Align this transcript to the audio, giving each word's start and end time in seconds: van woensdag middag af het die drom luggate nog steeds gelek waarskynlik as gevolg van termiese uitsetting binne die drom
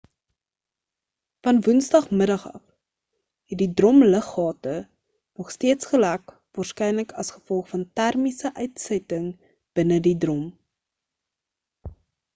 van 1.47 1.59
woensdag 1.65 2.05
middag 2.19 2.45
af 2.53 2.61
het 3.51 3.59
die 3.63 3.67
drom 3.81 3.99
luggate 4.13 4.73
nog 5.41 5.51
steeds 5.57 5.91
gelek 5.91 6.33
waarskynlik 6.59 7.15
as 7.25 7.31
gevolg 7.37 7.65
van 7.75 7.85
termiese 8.01 8.53
uitsetting 8.65 9.27
binne 9.81 10.03
die 10.09 10.17
drom 10.27 10.45